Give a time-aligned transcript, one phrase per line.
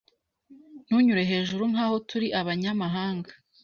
[0.85, 3.31] Ntunyure hejuru nkaho turi abanyamahanga.